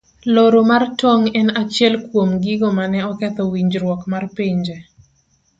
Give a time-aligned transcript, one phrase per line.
[0.35, 4.77] Loro mar tong' en achiel kuom gigo mane oketho winjruok mar pinje.